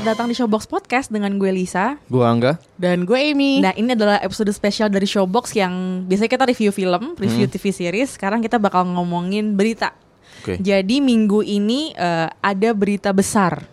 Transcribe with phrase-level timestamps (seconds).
[0.00, 2.00] Selamat datang di Showbox Podcast dengan gue Lisa.
[2.08, 2.56] Gua Angga.
[2.80, 3.60] Dan gue Amy.
[3.60, 8.16] Nah, ini adalah episode spesial dari Showbox yang biasanya kita review film, review TV series.
[8.16, 9.92] Sekarang kita bakal ngomongin berita.
[10.40, 10.56] Oke.
[10.56, 13.68] Jadi minggu ini eh, ada berita besar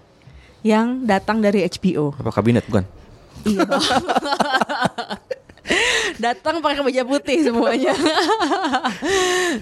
[0.68, 2.12] yang datang dari HBO.
[2.20, 2.84] Apa kabinet bukan?
[3.48, 3.64] Iya.
[6.18, 7.94] Datang pakai kemeja putih semuanya.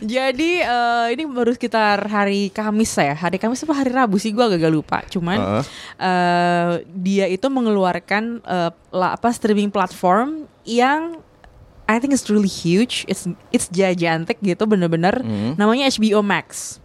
[0.01, 3.13] Jadi eh, ini baru sekitar hari Kamis ya.
[3.13, 5.01] Hari Kamis apa hari Rabu sih gue agak lupa.
[5.07, 5.63] Cuman Heeh.
[5.99, 11.19] eh, dia itu mengeluarkan eh, la- apa streaming platform yang
[11.85, 13.05] I think it's really huge.
[13.05, 15.21] It's it's gigantic gitu bener-bener.
[15.21, 15.53] Hmm.
[15.53, 16.79] Namanya HBO Max.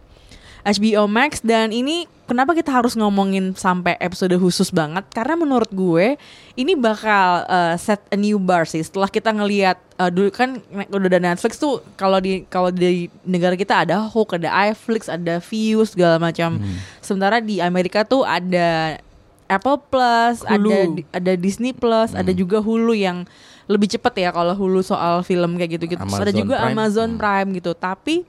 [0.64, 6.14] HBO Max dan ini kenapa kita harus ngomongin sampai episode khusus banget karena menurut gue
[6.54, 11.08] ini bakal uh, set a new bar sih setelah kita ngelihat uh, dulu kan udah
[11.10, 15.84] ada Netflix tuh kalau di kalau di negara kita ada Hook, ada iFlix, ada View
[15.84, 16.56] segala macam.
[17.04, 18.98] Sementara di Amerika tuh ada
[19.50, 20.70] Apple Plus, Hulu.
[20.70, 23.28] ada ada Disney Plus, ada juga Hulu yang
[23.70, 26.00] lebih cepet ya kalau Hulu soal film kayak gitu-gitu.
[26.00, 26.74] Terus ada juga Prime.
[26.74, 27.74] Amazon Prime gitu.
[27.76, 28.24] Tapi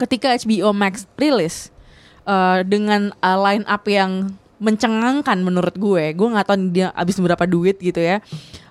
[0.00, 1.70] ketika HBO Max rilis
[2.26, 7.44] uh, dengan uh, line up yang mencengangkan menurut gue, gue nggak tahu dia habis berapa
[7.44, 8.22] duit gitu ya.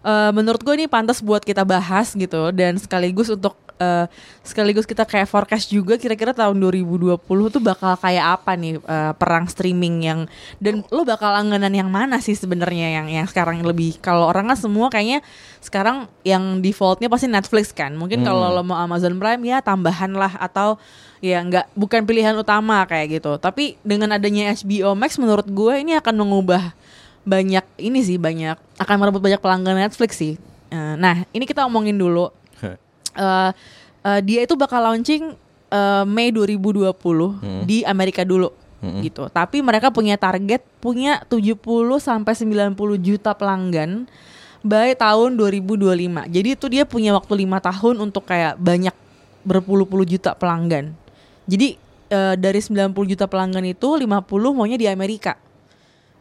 [0.02, 4.06] Uh, menurut gue ini pantas buat kita bahas gitu dan sekaligus untuk uh,
[4.44, 9.48] sekaligus kita kayak forecast juga kira-kira tahun 2020 tuh bakal kayak apa nih uh, perang
[9.48, 10.20] streaming yang
[10.60, 14.58] dan lo bakal langganan yang mana sih sebenarnya yang yang sekarang lebih kalau orang kan
[14.60, 15.24] semua kayaknya
[15.64, 17.96] sekarang yang defaultnya pasti Netflix kan.
[17.96, 20.76] Mungkin kalau lo mau Amazon Prime ya tambahan lah atau
[21.24, 23.40] ya nggak bukan pilihan utama kayak gitu.
[23.40, 26.76] Tapi dengan adanya HBO Max menurut gue ini akan mengubah
[27.24, 30.36] banyak ini sih banyak akan merebut banyak pelanggan Netflix sih.
[30.68, 32.28] Eh, nah ini kita omongin dulu
[33.16, 33.52] eh
[34.04, 35.34] eh, dia itu bakal launching
[35.72, 36.92] eh, Mei 2020
[37.64, 38.52] di Amerika dulu
[39.00, 39.32] gitu.
[39.32, 41.56] Tapi mereka punya target punya 70
[42.04, 44.12] sampai 90 juta pelanggan
[44.64, 46.28] by tahun 2025.
[46.28, 48.96] Jadi itu dia punya waktu lima tahun untuk kayak banyak
[49.44, 50.96] berpuluh-puluh juta pelanggan.
[51.48, 51.76] Jadi
[52.12, 54.24] eh, dari 90 juta pelanggan itu 50
[54.56, 55.36] maunya di Amerika.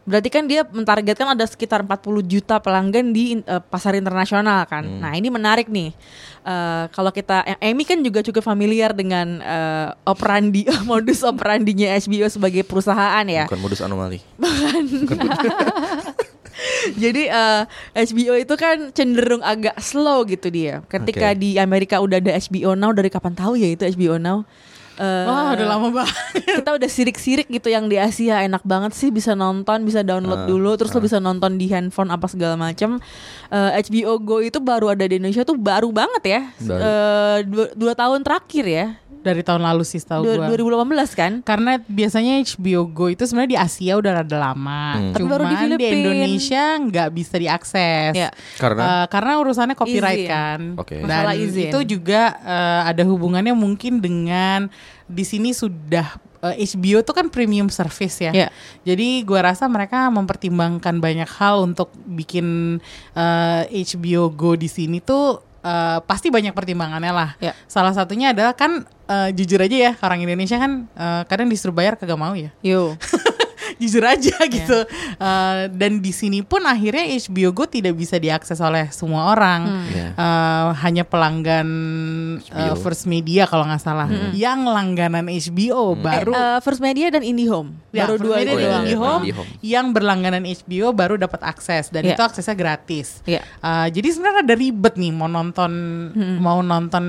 [0.03, 4.83] Berarti kan dia mentargetkan ada sekitar 40 juta pelanggan di eh, pasar internasional kan.
[4.83, 5.95] Nah ini menarik nih.
[6.43, 12.27] Eh, kalau kita, eh, Amy kan juga cukup familiar dengan eh, operandi modus operandinya HBO
[12.27, 13.47] sebagai perusahaan ya.
[13.47, 14.19] Bukan modus anomali.
[17.03, 17.63] Jadi eh,
[17.95, 20.83] HBO itu kan cenderung agak slow gitu dia.
[20.87, 21.41] Ketika Oke.
[21.41, 24.45] di Amerika udah ada HBO Now dari kapan tahu ya itu HBO Now.
[24.95, 26.17] Eh, Wah udah lama banget.
[26.55, 30.47] kita udah sirik-sirik gitu yang di Asia enak banget sih bisa nonton bisa download Ah,
[30.47, 33.01] dulu terus lo bisa nonton di handphone apa segala macam
[33.49, 36.81] Eh, HBO Go itu baru ada di Indonesia tuh baru banget ya Baru.
[36.83, 40.51] Eh, dua, dua tahun terakhir ya Dari tahun lalu sih Dua- gue.
[40.51, 40.83] 2018
[41.15, 44.99] kan Karena biasanya HBO Go itu sebenarnya di Asia udah rada lama.
[44.99, 45.05] Hmm.
[45.11, 45.95] Tapi Cuman baru di di, Filipina.
[45.95, 48.13] Indonesia nggak bisa diakses.
[48.13, 48.29] Ya.
[48.57, 50.29] Karena Eh, karena urusannya copyright Izin.
[50.29, 50.61] kan.
[50.75, 50.97] Oke.
[50.99, 51.71] Dan Masalah izin.
[51.71, 54.67] itu juga eh, ada hubungannya mungkin dengan
[55.07, 58.33] di sini sudah eh, HBO itu kan premium service ya.
[58.35, 58.49] Ya.
[58.83, 62.79] Jadi gua rasa mereka mempertimbangkan banyak hal untuk bikin
[63.15, 67.31] eh, HBO Go di sini tuh eh, pasti banyak pertimbangannya lah.
[67.39, 67.55] Ya.
[67.71, 71.95] Salah satunya adalah kan eh, jujur aja ya orang Indonesia kan eh, kadang disuruh bayar
[71.95, 72.51] kagak mau ya.
[72.61, 72.97] yo
[73.83, 74.79] jujur aja gitu.
[75.17, 79.87] Eh, dan di sini pun akhirnya HBO Go tidak bisa diakses oleh semua orang.
[79.89, 80.07] Iya.
[80.13, 81.69] Eh, hanya pelanggan
[82.41, 82.75] HBO.
[82.79, 84.07] First Media kalau nggak salah.
[84.31, 88.57] Yang langganan HBO baru Eh, First Media dan IndiHome Ya, baru First dua Media itu
[88.63, 88.73] dan.
[88.81, 89.49] IndiHome, IndiHome.
[89.61, 92.15] yang berlangganan HBO baru dapat akses dan Iya.
[92.15, 93.21] itu aksesnya gratis.
[93.25, 93.43] Iya.
[93.59, 95.73] Uh, jadi sebenarnya ada ribet nih mau nonton
[96.13, 96.37] Hmm.
[96.39, 97.05] mau nonton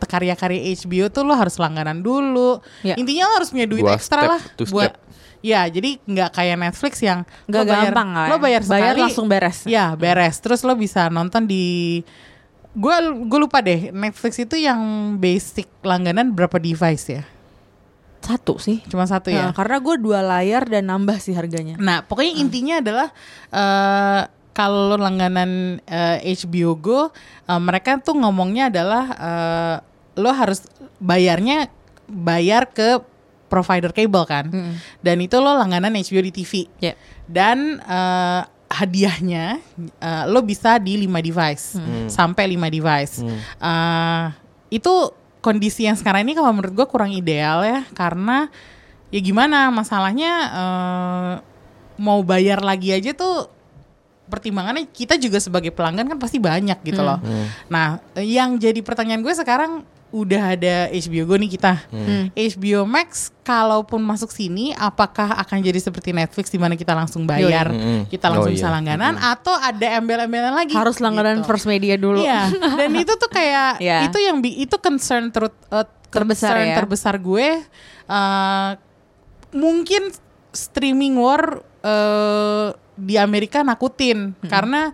[0.00, 2.58] karya-karya HBO tuh lo harus langganan dulu.
[2.80, 2.94] Iya.
[2.96, 5.06] Intinya lo harus punya duit Dua ekstra step, lah buat step.
[5.38, 8.40] Ya, jadi nggak kayak Netflix yang Nggak bayar, gampang lah Lo ya.
[8.42, 9.58] bayar Bayar sekali, langsung beres.
[9.70, 10.36] Ya, beres.
[10.42, 12.02] Terus lo bisa nonton di
[12.78, 12.96] gue
[13.26, 14.78] gue lupa deh Netflix itu yang
[15.18, 17.24] basic langganan berapa device ya?
[18.18, 19.48] satu sih Cuma satu ya.
[19.48, 23.08] Nah, karena gue dua layar dan nambah sih harganya Nah, pokoknya intinya adalah
[23.54, 27.00] eh kalau langganan eh, HBO Go,
[27.46, 29.76] eh, mereka tuh ngomongnya adalah eh,
[30.18, 30.66] lo harus
[30.98, 31.70] bayarnya
[32.10, 32.98] bayar ke
[33.48, 34.46] provider kabel kan,
[35.00, 36.52] dan itu lo langganan HBO di TV.
[36.78, 36.92] Ya.
[37.24, 39.58] Dan eh, hadiahnya
[39.98, 41.66] eh, lo bisa di 5 device.
[42.12, 43.24] Sampai 5 device.
[43.58, 44.24] Eh,
[44.68, 44.94] itu
[45.40, 47.80] kondisi yang sekarang ini kalau menurut gue kurang ideal ya.
[47.96, 48.52] Karena
[49.08, 51.32] ya gimana masalahnya eh,
[51.98, 53.48] mau bayar lagi aja tuh
[54.28, 57.16] pertimbangannya kita juga sebagai pelanggan kan pasti banyak gitu loh.
[57.72, 61.84] Nah, yang jadi pertanyaan gue sekarang udah ada HBO Go nih kita.
[62.32, 67.68] HBO Max kalaupun masuk sini apakah akan jadi seperti Netflix di mana kita langsung bayar,
[67.68, 68.08] Mm-mm.
[68.08, 68.74] kita langsung Oh, bisa iya.
[68.74, 70.72] langganan atau ada embel-embelan lagi?
[70.72, 71.48] Harus langganan gitu.
[71.48, 72.20] First Media dulu.
[72.20, 74.08] Iya, dan itu tuh kayak Iya.
[74.08, 76.76] itu yang itu concern terut eh, Terbesar concern ya.
[76.80, 77.48] terbesar gue
[78.08, 78.70] eh,
[79.52, 80.08] mungkin
[80.52, 84.90] streaming war eh, di Amerika nakutin karena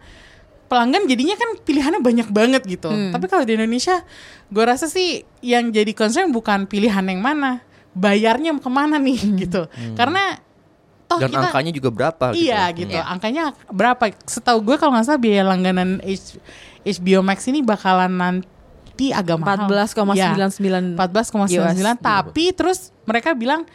[0.65, 2.89] pelanggan jadinya kan pilihannya banyak banget gitu.
[2.89, 4.01] Tapi kalau di Indonesia,
[4.47, 5.09] gue rasa sih
[5.41, 7.61] yang jadi concern bukan pilihan yang mana,
[7.93, 9.69] bayarnya ke mana nih gitu.
[9.93, 10.41] Karena
[11.05, 12.43] toh Dan kita angkanya juga berapa gitu.
[12.43, 14.09] Iya gitu, angkanya berapa?
[14.25, 16.41] Setahu gue kalau nggak salah biaya langganan H-
[16.83, 19.69] HBO Max ini bakalan nanti agak mahal.
[19.69, 20.33] 14,99 Ya,
[20.97, 23.69] 14,99 tapi terus mereka bilang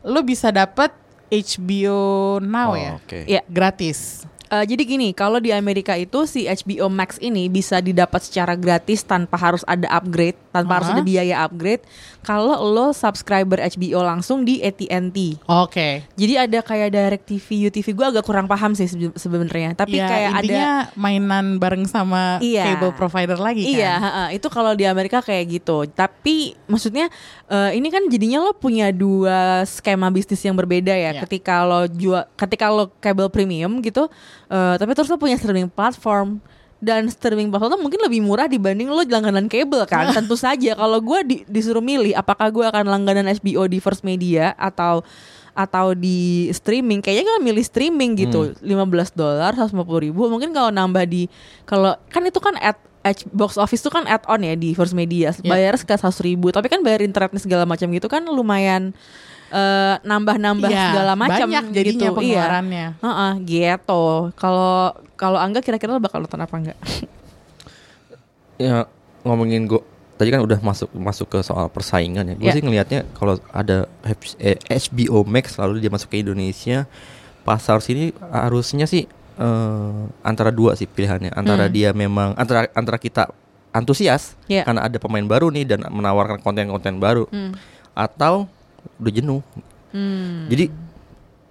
[0.00, 0.94] lo bisa dapat
[1.26, 1.98] HBO
[2.38, 3.18] Now Oh, ya, oke.
[3.26, 3.42] Iya.
[3.44, 4.22] gratis.
[4.46, 9.02] Eh, jadi gini, kalau di Amerika itu si HBO Max ini bisa didapat secara gratis
[9.02, 10.94] tanpa harus ada upgrade, tanpa harus Aha.
[10.94, 11.82] ada biaya upgrade.
[12.22, 15.42] Kalau lo subscriber HBO langsung di AT&T.
[15.46, 16.06] Oke.
[16.14, 19.74] Jadi ada kayak Direct TV, UTV gue agak kurang paham sih sebe- sebenarnya.
[19.74, 20.62] Tapi Ya, kayak ada
[20.94, 22.70] mainan bareng sama Iya.
[22.72, 23.74] cable provider lagi kan.
[23.74, 24.24] Iya, ha-ha.
[24.30, 25.86] itu kalau di Amerika kayak gitu.
[25.86, 27.10] Tapi maksudnya
[27.46, 31.14] eh, ini kan jadinya lo punya dua skema bisnis yang berbeda ya.
[31.14, 31.22] Iya.
[31.22, 34.06] Ketika lo jual, ketika lo kabel premium gitu,
[34.50, 36.38] eh, tapi terus lo punya streaming platform
[36.76, 40.12] dan streaming platform tuh mungkin lebih murah dibanding lo langganan kabel kan.
[40.16, 40.76] Tentu saja.
[40.76, 45.00] Kalau gue di- disuruh milih apakah gue akan langganan HBO di First Media atau
[45.56, 48.52] atau di streaming kayaknya gue milih streaming gitu.
[48.60, 49.72] 15 dolar 150
[50.04, 50.28] ribu.
[50.28, 51.32] Mungkin kalau nambah di
[51.64, 52.76] kalau kan itu kan at
[53.32, 55.32] box office itu kan add on ya di First Media.
[55.32, 55.48] Ya.
[55.48, 56.52] bayar sekitar 100 ribu.
[56.52, 58.92] Tapi kan bayar internetnya segala macam gitu kan lumayan
[59.56, 62.12] eh, nambah-nambah Iya, segala macam gitu.
[62.12, 62.86] pengeluarannya.
[62.92, 63.00] Iya.
[63.00, 64.04] Heeh, gitu.
[64.34, 66.78] Kalau kalau Angga kira-kira lo bakal nonton apa enggak?
[68.56, 68.88] Ya
[69.20, 69.84] ngomongin go
[70.16, 72.34] tadi kan udah masuk masuk ke soal persaingan ya.
[72.34, 72.54] Gue Ya.
[72.56, 76.88] sih ngelihatnya kalau ada H- eh, HBO Max lalu dia masuk ke Indonesia,
[77.42, 79.04] pasar sini harusnya sih
[79.36, 81.28] eh, antara dua sih pilihannya.
[81.30, 81.74] Antara Hmm.
[81.74, 83.28] dia memang antara antara kita
[83.68, 84.64] antusias Ya.
[84.64, 87.52] karena ada pemain baru nih dan menawarkan konten-konten baru Hmm.
[87.92, 88.48] atau
[88.96, 89.40] udah jenuh.
[89.90, 90.46] Hmm.
[90.46, 90.70] Jadi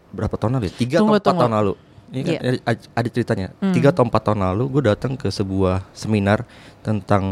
[0.09, 0.65] berapa tahun lalu?
[0.67, 0.73] ya?
[0.75, 1.41] Tiga Tunggu, atau empat tunggu.
[1.41, 1.73] tahun lalu.
[2.05, 2.39] Ini kan Iya.
[2.61, 3.47] ada, ada ceritanya.
[3.57, 3.73] Hmm.
[3.73, 6.45] Tiga atau empat tahun lalu, gue datang ke sebuah seminar
[6.79, 7.23] tentang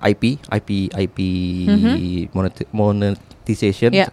[0.00, 1.18] IP, IP, IP
[2.30, 3.90] moneti- monetization.
[3.90, 4.08] Iya.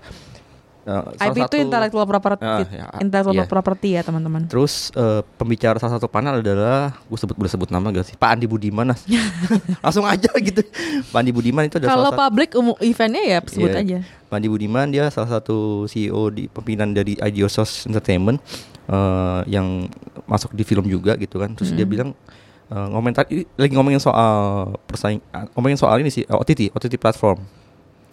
[0.82, 3.46] Uh, salah IP itu satu- intellectual property, Ah, ya, intellectual iya.
[3.46, 4.50] property ya teman-teman.
[4.50, 8.30] Terus uh, pembicara salah satu panel adalah gue sebut boleh sebut nama gak sih Pak
[8.32, 8.90] Andi Budiman
[9.84, 10.66] langsung aja gitu
[11.06, 13.80] Pak Andi Budiman itu adalah Kalau salah satu public umum eventnya ya sebut Iya.
[13.80, 13.98] aja.
[14.26, 18.42] Pak Andi Budiman dia salah satu CEO di pimpinan dari Ideosos Entertainment
[18.88, 19.86] eh, yang
[20.26, 21.54] masuk di film juga gitu kan.
[21.54, 22.18] Terus dia bilang
[22.68, 24.34] eh, ngomentar lagi ngomongin soal
[24.82, 27.38] persaing ah, ngomongin soal ini sih eh, OTT OTT platform.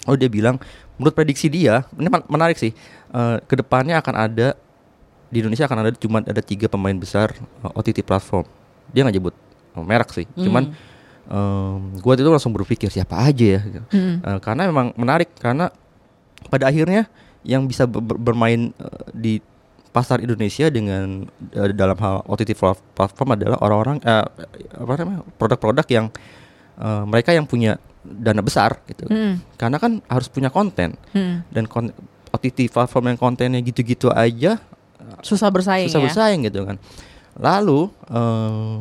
[0.09, 0.57] Oh dia bilang
[0.97, 2.73] menurut prediksi dia ini men- menarik sih
[3.13, 4.57] eh, ke depannya akan ada
[5.29, 8.49] di Indonesia akan ada cuma ada tiga pemain besar eh, OTT platform.
[8.91, 9.35] Dia nggak nyebut
[9.77, 10.73] eh, merek sih, cuman
[12.01, 13.61] gue itu langsung berpikir siapa aja ya.
[13.93, 14.25] Hmm.
[14.25, 15.69] Eh, karena memang menarik karena
[16.49, 17.05] pada akhirnya
[17.45, 19.35] yang bisa ber- ber- bermain eh, di
[19.93, 24.25] pasar Indonesia dengan eh, dalam hal OTT pla- platform adalah orang-orang eh,
[24.73, 26.07] apa namanya produk-produk yang
[26.81, 29.05] eh, mereka yang punya dana besar gitu.
[29.05, 29.43] Hmm.
[29.55, 31.43] Karena kan harus punya konten Hmm.
[31.49, 31.95] dan kon-
[32.29, 34.61] OTT platform yang kontennya gitu-gitu aja
[35.21, 36.05] Susah bersaing susah ya.
[36.05, 36.77] bersaing gitu kan.
[37.35, 38.79] Lalu eh,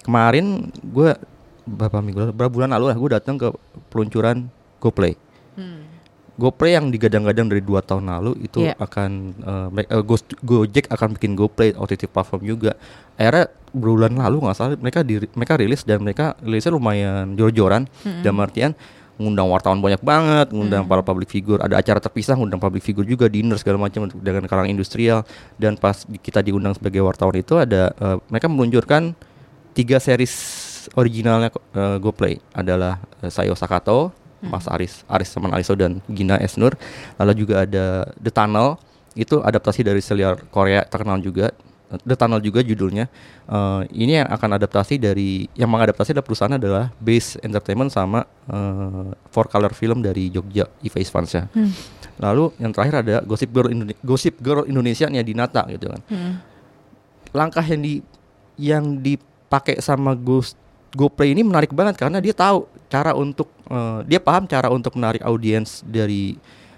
[0.00, 0.46] kemarin
[0.80, 1.10] gue
[1.62, 3.48] beberapa minggu lalu, beberapa bulan lalu lah gue datang ke
[3.88, 4.46] peluncuran
[4.78, 5.14] GoPlay.
[5.54, 5.89] Hmm.
[6.40, 8.74] GoPlay yang digadang-gadang dari dua tahun lalu itu Iya.
[8.74, 12.72] akan eh, me- eh, Go- Gojek akan bikin GoPlay OTT platform juga.
[13.14, 17.84] Akhirnya bulan lalu nggak salah mereka di, mereka rilis dan mereka rilisnya lumayan jor-joran.
[18.24, 18.72] Dalam artian
[19.14, 23.28] ngundang wartawan banyak banget, ngundang para public figure, ada acara terpisah ngundang public figure juga
[23.28, 28.16] dinner segala macam dengan kalangan industrial dan pas kita diundang sebagai wartawan itu ada eh,
[28.26, 29.12] mereka meluncurkan
[29.70, 30.32] tiga series
[30.94, 36.76] originalnya eh, GoPlay adalah eh, Sayo Sakato, Mas Aris, Aris sama Aliso dan Gina Esnur.
[37.20, 38.80] Lalu juga ada The Tunnel,
[39.16, 41.52] itu adaptasi dari serial Korea terkenal juga.
[41.90, 43.10] The Tunnel juga judulnya.
[43.50, 49.10] Eh, ini yang akan adaptasi dari yang mengadaptasi adalah perusahaan adalah Base Entertainment sama eh,
[49.34, 51.50] Four Color Film dari Jogja, Iva Isfansyah.
[52.20, 56.34] Lalu yang terakhir ada Gossip Girl Indonesia, Gossip Girl Indonesia nih Dinata gitu kan Hmm.
[57.32, 57.94] langkah yang di
[58.60, 60.44] yang dipakai sama Go
[60.92, 65.22] GoPlay ini menarik banget karena dia tahu cara untuk eh, dia paham cara untuk menarik
[65.22, 66.34] audiens dari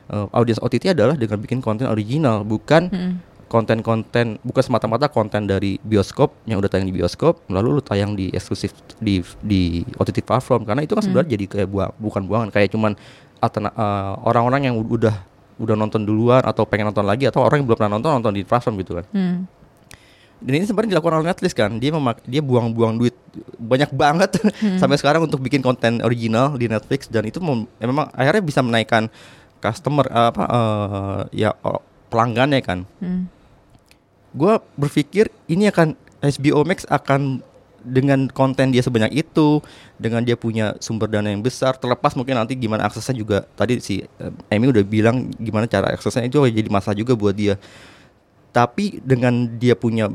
[0.06, 3.14] eh, audiens OTT adalah dengan bikin konten original bukan Hmm.
[3.49, 8.32] konten-konten bukan semata-mata konten dari bioskop yang udah tayang di bioskop lalu lu tayang di
[8.32, 12.72] eksklusif di di OTT platform karena itu kan sebenarnya jadi kayak buang, bukan buangan kayak
[12.72, 12.96] cuman
[13.44, 15.12] eh, orang-orang yang udah
[15.61, 18.42] udah nonton duluan atau pengen nonton lagi atau orang yang belum pernah nonton nonton di
[18.42, 19.44] platform gitu kan Hmm.
[20.42, 23.14] Dan ini sebenarnya dilakukan oleh Netflix kan dia memak dia buang-buang duit
[23.56, 24.37] banyak banget
[24.80, 28.61] sampai sekarang untuk bikin konten original di Netflix dan itu mem- ya memang akhirnya bisa
[28.61, 29.06] menaikkan
[29.58, 31.50] customer eh, apa eh, ya
[32.11, 33.30] pelanggannya kan Hmm.
[34.32, 37.42] gue berpikir ini akan HBO Max akan
[37.82, 39.58] dengan konten dia sebanyak itu,
[39.99, 43.42] dengan dia punya sumber dana yang besar, terlepas mungkin nanti gimana aksesnya juga.
[43.58, 47.58] Tadi si eh, Amy udah bilang gimana cara aksesnya itu jadi masalah juga buat dia.
[48.54, 50.14] Tapi dengan dia punya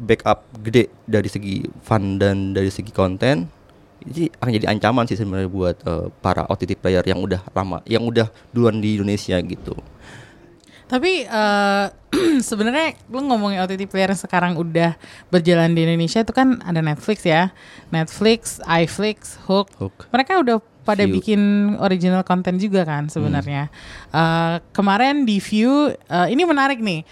[0.00, 3.46] backup gede dari segi fun dan dari segi konten,
[4.04, 8.04] ini akan jadi ancaman sih sebenarnya buat eh, para OTT player yang udah lama, yang
[8.04, 9.76] udah duluan di Indonesia gitu.
[10.84, 11.86] Tapi eh,
[12.48, 14.94] sebenarnya lu ngomongin OTT player yang sekarang udah
[15.32, 17.50] berjalan di Indonesia itu kan ada Netflix ya.
[17.88, 19.72] Netflix, iFlix, Hook.
[19.80, 20.12] Hook.
[20.12, 21.18] Mereka udah pada View.
[21.18, 21.40] bikin
[21.80, 23.72] original content juga kan sebenarnya.
[24.12, 27.02] Eh, kemarin di View eh, ini menarik nih.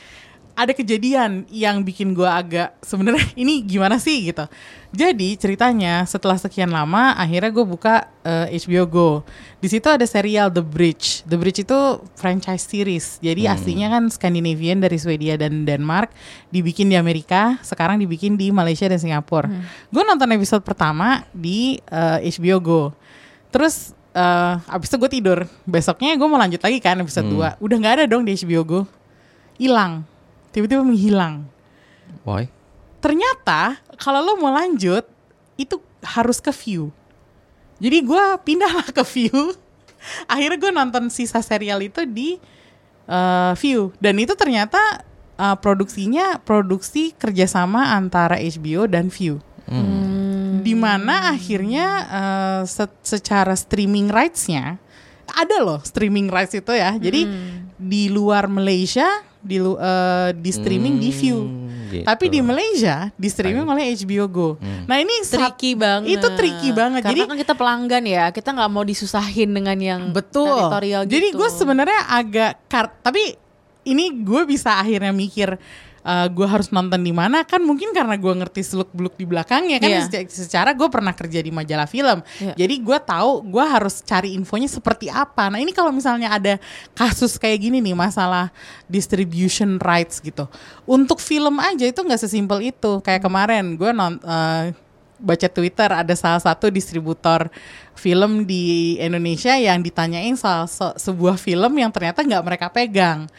[0.53, 4.45] Ada kejadian yang bikin gua agak sebenarnya ini gimana sih gitu.
[4.93, 9.11] Jadi ceritanya setelah sekian lama akhirnya gue buka eh, HBO Go.
[9.57, 11.25] Di situ ada serial The Bridge.
[11.25, 11.79] The Bridge itu
[12.13, 13.17] franchise series.
[13.25, 16.13] Jadi aslinya kan Scandinavian dari Swedia dan Denmark,
[16.53, 19.49] dibikin di Amerika, sekarang dibikin di Malaysia dan Singapura.
[19.89, 22.83] Gue nonton episode pertama di eh, HBO Go.
[23.49, 25.39] Terus eh abis itu gue tidur.
[25.65, 27.65] Besoknya gue mau lanjut lagi kan episode 2.
[27.65, 28.81] Udah nggak ada dong di HBO Go.
[29.57, 30.05] Hilang.
[30.53, 31.49] Tiba-tiba menghilang.
[32.23, 32.47] Why?
[33.03, 35.03] Ternyata kalau lo mau lanjut
[35.59, 36.95] itu harus ke view.
[37.83, 39.57] Jadi gue pindahlah ke view.
[40.31, 42.39] Akhirnya gue nonton sisa serial itu di
[43.09, 43.91] eh, view.
[43.99, 45.03] Dan itu ternyata
[45.35, 49.43] eh, produksinya produksi kerjasama antara HBO dan view.
[50.63, 51.87] Di mana akhirnya
[52.63, 54.79] se- secara streaming rights-nya
[55.33, 56.95] ada loh streaming rights itu ya.
[56.95, 57.25] Jadi
[57.75, 59.09] di luar Malaysia
[59.43, 61.39] di lu- eh, di streaming di view.
[61.43, 62.07] Hmm, gitu.
[62.07, 64.49] Tapi di Malaysia di streaming oleh HBO Go.
[64.87, 66.17] Nah ini saat- tricky banget.
[66.17, 67.05] Itu tricky banget.
[67.05, 70.49] Karena Jadi kan kita pelanggan ya, kita nggak mau disusahin dengan yang betul.
[70.49, 71.13] teritorial gitu.
[71.13, 73.37] Jadi gue sebenarnya agak kar tapi
[73.83, 75.59] ini gue bisa akhirnya mikir
[76.03, 79.79] eh, gue harus nonton di mana kan mungkin karena gue ngerti seluk beluk di belakangnya
[79.79, 79.89] kan?
[79.89, 80.01] Iya.
[80.03, 82.21] seca- secara gue pernah kerja di majalah film.
[82.37, 82.55] Iya.
[82.55, 85.47] jadi gue tahu gue harus cari infonya seperti apa.
[85.47, 86.59] Nah ini kalau misalnya ada
[86.93, 88.51] kasus kayak gini nih masalah
[88.87, 90.47] distribution rights gitu.
[90.85, 93.01] Untuk film aja itu nggak sesimpel itu.
[93.01, 94.75] Kayak kemarin gue non eh,
[95.23, 97.49] baca Twitter ada salah satu distributor
[97.95, 103.31] film di Indonesia yang ditanyain soal se- sebuah film yang ternyata nggak mereka pegang.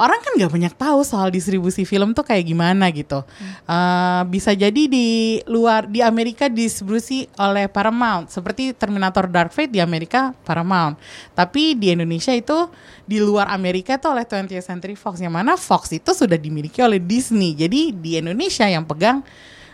[0.00, 3.20] Orang kan nggak banyak tahu soal distribusi film tuh kayak gimana gitu.
[3.68, 9.80] Eh, bisa jadi di luar di Amerika distribusi oleh Paramount seperti Terminator Dark Fate di
[9.80, 10.96] Amerika Paramount.
[11.36, 12.72] Tapi di Indonesia itu
[13.04, 16.96] di luar Amerika itu oleh 20th Century Fox yang mana Fox itu sudah dimiliki oleh
[16.96, 17.52] Disney.
[17.52, 19.20] Jadi di Indonesia yang pegang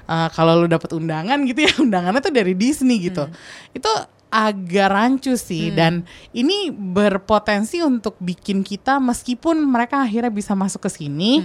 [0.06, 3.26] Uh, kalau lu dapat undangan gitu ya undangannya tuh dari Disney gitu
[3.72, 3.90] itu
[4.26, 10.90] agak rancu sih dan ini berpotensi untuk bikin kita meskipun mereka akhirnya bisa masuk ke
[10.92, 11.42] sini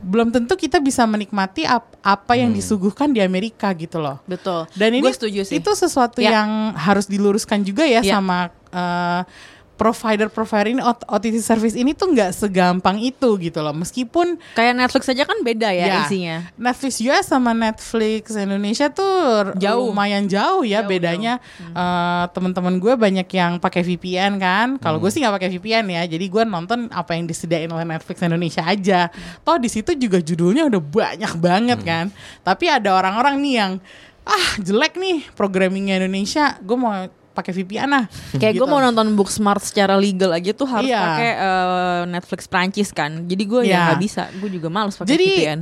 [0.00, 4.64] belum tentu kita bisa menikmati ap- apa yang disuguhkan di Amerika gitu loh betul.
[4.72, 5.56] dan ini Gue setuju sih.
[5.56, 6.40] itu sesuatu Ya.
[6.40, 8.16] yang harus diluruskan juga ya Ya.
[8.16, 9.22] sama uh,
[9.82, 15.26] provider-provider ini OTT service ini tuh nggak segampang itu gitu loh meskipun Kayak Netflix aja
[15.26, 15.98] kan beda ya, Ya.
[16.06, 16.36] isinya.
[16.54, 19.90] Netflix US sama Netflix Indonesia tuh Jauh.
[19.90, 21.42] lumayan jauh ya Jauh, bedanya.
[21.58, 24.78] Eh, Teman-teman gue banyak yang pakai VPN kan.
[24.78, 26.02] Kalau gue sih nggak pakai VPN ya.
[26.06, 29.10] Jadi gue nonton apa yang disediain oleh Netflix Indonesia aja.
[29.42, 32.06] Toh di situ juga judulnya udah banyak banget kan.
[32.40, 33.72] Tapi ada orang-orang nih yang
[34.22, 36.54] ah jelek nih programmingnya Indonesia.
[36.60, 36.94] Gue mau
[37.32, 38.04] pakai VPN lah.
[38.40, 38.68] Kayak gue Gitu.
[38.68, 41.00] mau nonton Booksmart secara legal aja tuh harus Iya.
[41.00, 43.24] pakai eh, Netflix Prancis kan.
[43.24, 43.72] Jadi gue Iya.
[43.72, 44.22] ya nggak bisa.
[44.36, 45.60] Gue juga males pakai VPN.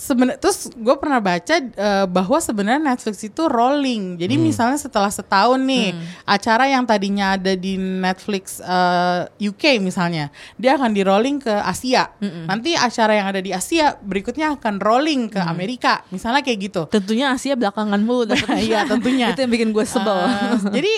[0.00, 4.16] Sebenarnya terus gue pernah baca eh, bahwa sebenarnya Netflix itu rolling.
[4.16, 4.44] Jadi Hmm.
[4.48, 5.92] misalnya setelah setahun nih
[6.24, 12.08] acara yang tadinya ada di Netflix eh, UK misalnya, dia akan di rolling ke Asia.
[12.20, 15.52] Nanti acara yang ada di Asia berikutnya akan rolling ke Hmm.
[15.52, 16.00] Amerika.
[16.08, 16.82] Misalnya kayak gitu.
[16.88, 18.24] Tentunya Asia belakangan mulu.
[18.56, 19.30] Iya, tentunya.
[19.36, 20.16] Itu yang bikin gue sebel.
[20.16, 20.94] Eh, jadi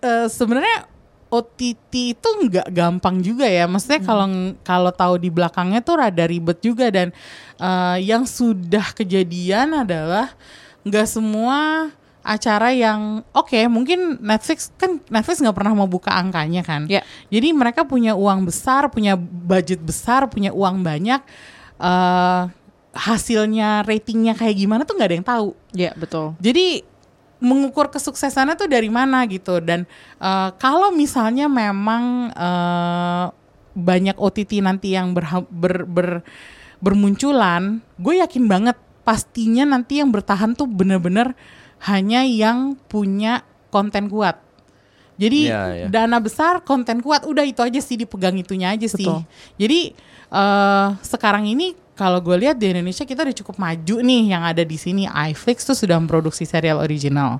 [0.00, 0.90] eh, sebenarnya
[1.30, 3.70] OTT itu nggak gampang juga ya.
[3.70, 4.26] Maksudnya kalau
[4.66, 7.14] kalau tahu di belakangnya tuh rada ribet juga dan
[7.56, 10.34] eh, yang sudah kejadian adalah
[10.82, 16.90] nggak semua acara yang oke mungkin Netflix kan Netflix nggak pernah mau buka angkanya kan.
[16.90, 17.06] Ya.
[17.30, 21.22] Jadi mereka punya uang besar, punya budget besar, punya uang banyak.
[21.80, 22.42] eh
[22.90, 25.48] hasilnya ratingnya kayak gimana tuh nggak ada yang tahu.
[25.72, 26.34] Ya betul.
[26.42, 26.82] Jadi
[27.40, 33.26] mengukur kesuksesannya tuh dari mana gitu dan eh, kalau misalnya memang eh,
[33.70, 36.22] banyak OTT nanti yang berha- ber, ber-
[36.80, 41.36] bermunculan, gue yakin banget pastinya nanti yang bertahan tuh bener-bener
[41.84, 44.40] hanya yang punya konten kuat.
[45.20, 45.86] Jadi Iya, iya.
[45.92, 49.04] dana besar, konten kuat, udah itu aja sih dipegang itunya aja sih.
[49.04, 49.20] Betul.
[49.60, 49.80] Jadi
[50.30, 54.64] eh sekarang ini kalau gue lihat di Indonesia kita udah cukup maju nih yang ada
[54.64, 55.04] di sini.
[55.04, 57.36] iFlix tuh sudah memproduksi serial original.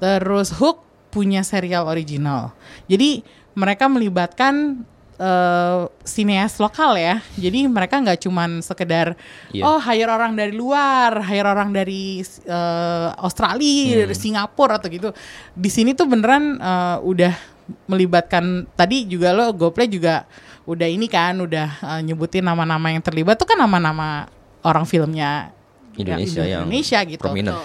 [0.00, 0.80] Terus Hook
[1.12, 2.56] punya serial original.
[2.88, 3.20] Jadi
[3.52, 4.80] mereka melibatkan
[6.00, 7.20] sineas lokal ya.
[7.36, 9.12] Jadi mereka nggak cuman sekedar
[9.52, 9.68] Iya.
[9.68, 15.12] oh hire orang dari luar, hire orang dari eh, Australia, dari Singapura atau gitu.
[15.52, 17.34] Di sini tuh beneran eh, udah
[17.86, 20.24] melibatkan tadi juga lo GoPlay juga
[20.70, 24.30] udah ini kan udah eh, nyebutin nama-nama yang terlibat tuh kan nama-nama
[24.62, 25.50] orang filmnya
[25.98, 27.22] Indonesia yang Indonesia gitu.
[27.26, 27.58] prominent.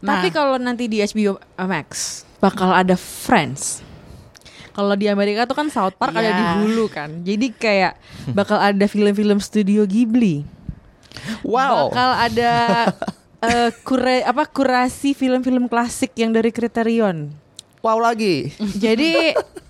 [0.00, 1.36] Nah, Tapi kalau nanti di HBO
[1.68, 3.84] Max bakal ada Friends.
[4.72, 6.54] Kalau di Amerika tuh kan South Park ada di Iya.
[6.62, 7.10] Hulu kan.
[7.26, 7.98] Jadi kayak
[8.30, 10.46] bakal ada film-film studio Ghibli.
[11.42, 11.90] Wow.
[11.90, 12.52] Bakal ada
[13.50, 17.34] eh, kura apa kurasi film-film klasik yang dari Criterion.
[17.82, 18.54] Wow lagi.
[18.78, 19.34] Jadi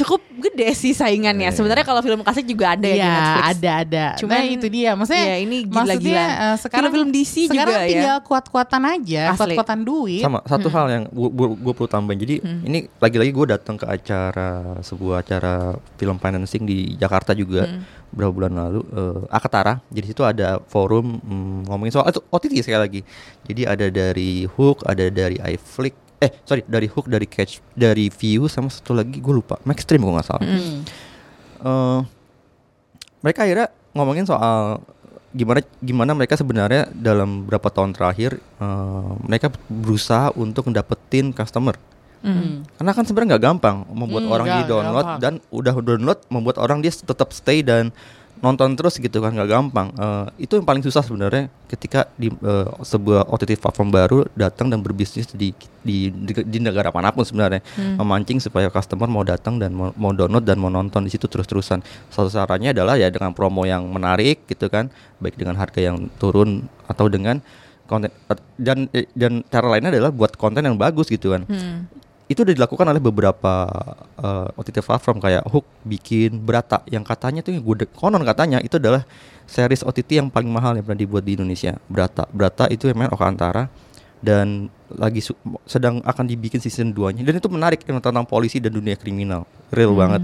[0.00, 1.48] cukup gede sih saingannya.
[1.50, 3.44] Sebenarnya kalau film klasik juga ada ya di Iya, Netflix.
[3.46, 4.04] ada ada.
[4.16, 4.90] Cuman, nah, itu dia.
[4.92, 6.30] Maksudnya iya, ini maksudnya gila-gilaan.
[6.30, 7.88] eh, sekarang Film-film DC sekarang juga ya.
[7.88, 10.20] tinggal kuat-kuatan aja, kuat-kuatan duit.
[10.20, 12.18] Sama satu hal yang gue perlu tambahin.
[12.18, 15.54] Jadi ini lagi-lagi gue datang ke acara sebuah acara
[15.94, 17.68] film financing di Jakarta juga
[18.08, 18.80] beberapa bulan lalu.
[18.90, 19.78] eh, Akatara.
[19.86, 23.00] Jadi situ ada forum mm, ngomongin soal itu OTT sekali lagi.
[23.44, 25.94] Jadi ada dari Hook, ada dari iFlix.
[26.20, 29.56] Eh sorry dari Hook, dari Catch, dari View sama satu lagi gue lupa.
[29.64, 30.44] Maxstream gue nggak salah.
[30.44, 30.78] Hmm.
[31.60, 32.00] eh
[33.20, 34.80] mereka akhirnya ngomongin soal
[35.30, 41.76] gimana gimana mereka sebenarnya dalam beberapa tahun terakhir eh, mereka berusaha untuk dapetin customer
[42.20, 42.68] Hmm.
[42.76, 46.84] karena kan sebenarnya nggak gampang membuat Hmm, orang di download dan udah download membuat orang
[46.84, 47.96] dia tetap stay dan
[48.40, 49.92] nonton terus gitu kan nggak gampang.
[49.94, 54.80] Eh, itu yang paling susah sebenarnya ketika di eh, sebuah OTT platform baru datang dan
[54.80, 55.52] berbisnis di
[55.84, 57.60] di di, di negara mana pun sebenarnya.
[58.00, 61.84] Memancing supaya customer mau datang dan mau, mau download dan mau nonton di situ terus-terusan.
[62.08, 64.88] Satu caranya adalah ya dengan promo yang menarik gitu kan
[65.20, 67.44] baik dengan harga yang turun atau dengan
[67.90, 68.10] konten
[68.54, 68.86] dan
[69.18, 71.42] dan cara lainnya adalah buat konten yang bagus gitu kan
[72.30, 73.66] itu udah dilakukan oleh beberapa
[74.22, 78.78] uh, OTT platform kayak Hook bikin Berata yang katanya tuh yang gue konon katanya itu
[78.78, 79.02] adalah
[79.50, 83.10] series OTT yang paling mahal yang pernah dibuat di Indonesia Berata Berata itu yang main
[83.10, 83.66] Oka Antara
[84.20, 85.24] dan lagi
[85.64, 89.48] sedang akan dibikin season 2 nya dan itu menarik yang tentang polisi dan dunia kriminal
[89.72, 90.20] real banget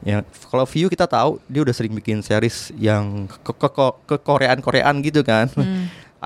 [0.00, 4.16] ya kalau view kita tahu dia udah sering bikin series yang ke ke, ke, ke
[4.24, 5.52] Koreaan Koreaan gitu kan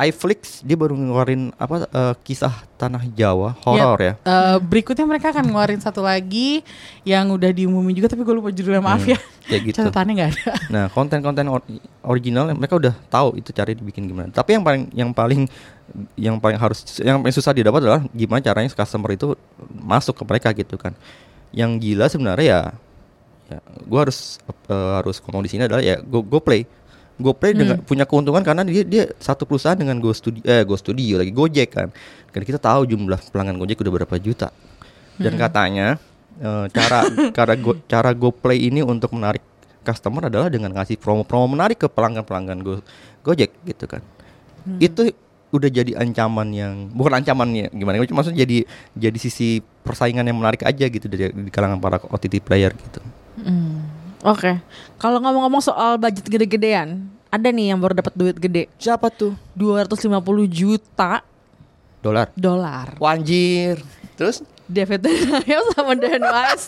[0.00, 5.44] iFlix dia baru ngeluarin apa eh, kisah tanah Jawa horor ya Eh, berikutnya mereka akan
[5.44, 6.62] ngeluarin satu lagi
[7.02, 9.18] yang udah diumumin juga tapi gue lupa judulnya maaf ya.
[9.44, 9.76] kayak gitu.
[9.80, 10.42] Catatannya nggak ada.
[10.74, 11.64] Nah, konten-konten or-
[12.04, 14.28] original mereka udah tahu itu cara dibikin gimana.
[14.28, 15.40] Tapi yang paling yang paling
[16.14, 19.32] yang paling harus yang paling susah didapat adalah gimana caranya customer itu
[19.72, 20.92] masuk ke mereka gitu kan.
[21.50, 22.60] Yang gila sebenarnya ya
[23.48, 23.58] ya
[23.88, 24.36] gua harus
[24.68, 26.68] eh, harus ngomong di sini adalah ya go go play.
[27.18, 31.18] GoPlay dengan punya keuntungan karena dia dia satu perusahaan dengan Go Studio eh Go Studio
[31.18, 31.90] lagi Gojek kan.
[32.30, 34.54] Dan kita tahu jumlah pelanggan Gojek udah berapa juta.
[35.18, 35.98] Dan katanya
[36.38, 39.42] eh, cara cara go, cara GoPlay ini untuk menarik
[39.82, 42.78] customer adalah dengan ngasih promo-promo menarik ke pelanggan-pelanggan Go,
[43.26, 44.00] Gojek gitu kan.
[44.78, 45.10] Itu
[45.48, 50.60] udah jadi ancaman yang bukan ancamannya gimana cuma maksudnya jadi jadi sisi persaingan yang menarik
[50.60, 53.00] aja gitu dari di kalangan para OTT player gitu.
[54.20, 54.58] Oke.
[54.96, 58.66] Kalau ngomong-ngomong soal budget gede-gedean, ada nih yang baru dapat duit gede.
[58.76, 59.36] Siapa tuh?
[59.54, 60.10] 250
[60.48, 61.22] juta
[61.98, 62.30] Dolar.
[62.34, 62.94] dolar.
[62.96, 63.78] Wanjir.
[64.14, 66.66] Terus David Benayo sama Dan Wise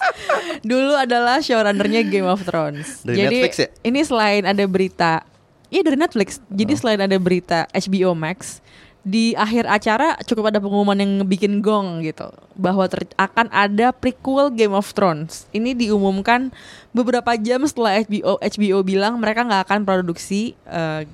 [0.62, 3.02] dulu adalah showrunnernya Game of Thrones.
[3.02, 3.68] Dari Jadi Netflix ya?
[3.82, 5.20] ini selain ada berita,
[5.68, 6.38] iya dari Netflix.
[6.48, 6.78] Jadi Oh.
[6.78, 8.64] selain ada berita HBO Max,
[9.00, 14.52] di akhir acara cukup ada pengumuman yang bikin gong gitu bahwa ter- akan ada prequel
[14.52, 15.48] Game of Thrones.
[15.56, 16.52] Ini diumumkan
[16.92, 21.08] beberapa jam setelah HBO HBO bilang mereka nggak akan produksi eh,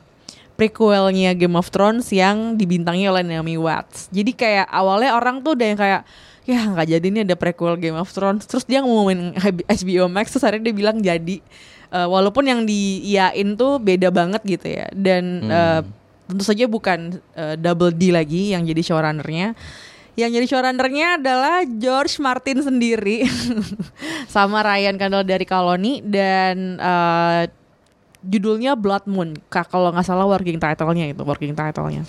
[0.59, 4.11] prequelnya Game of Thrones yang dibintangi oleh Naomi Watts.
[4.11, 6.03] Jadi kayak awalnya orang tuh udah yang kayak
[6.47, 9.35] ya nggak jadi nih ada prequel Game of Thrones terus dia ngumumin
[9.67, 11.39] HBO Max terus akhirnya dia bilang jadi
[11.87, 15.81] Eh, walaupun yang diiyain tuh beda banget gitu ya dan eh,
[16.27, 19.55] tentu saja bukan eh, Double D lagi yang jadi showrunnernya
[20.17, 23.29] yang jadi showrunnernya adalah George Martin sendiri
[24.35, 27.43] sama Ryan Condal dari Colony dan eh,
[28.27, 32.03] judulnya Blood Moon Kak, kalau nggak salah working title-nya itu working title-nya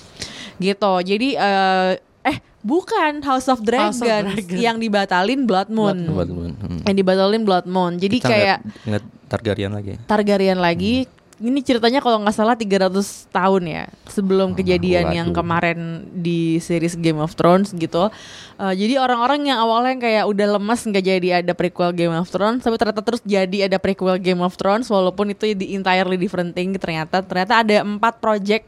[0.58, 1.92] gitu jadi eh,
[2.26, 4.58] eh bukan House of Dragons, House of Dragon.
[4.58, 6.80] yang dibatalin Blood Moon, Blood Moon, hmm.
[6.90, 9.94] yang dibatalin Blood Moon jadi Kita kayak ngeliat- ngeliat Targaryen lagi.
[10.08, 11.04] Targaryen lagi.
[11.04, 11.17] Hmm.
[11.38, 15.38] Ini ceritanya kalau nggak salah 300 tahun ya sebelum kejadian yang waduh.
[15.46, 18.10] kemarin di series Game of Thrones gitu.
[18.58, 22.66] Eh, jadi orang-orang yang awalnya kayak udah lemas nggak jadi ada prequel Game of Thrones,
[22.66, 26.74] tapi ternyata terus jadi ada prequel Game of Thrones walaupun itu di entirely different thing
[26.74, 28.66] ternyata ternyata ada empat project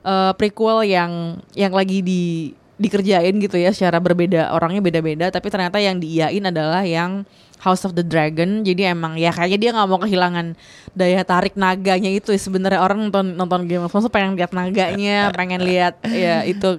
[0.00, 5.80] eh, prequel yang yang lagi di dikerjain gitu ya secara berbeda orangnya beda-beda tapi ternyata
[5.80, 7.24] yang diiyain adalah yang
[7.56, 10.46] House of the Dragon jadi emang ya kayaknya dia nggak mau kehilangan
[10.92, 12.40] daya tarik naganya itu ya.
[12.40, 16.76] sebenarnya orang nonton nonton Game of Thrones pengen lihat naganya pengen lihat ya itu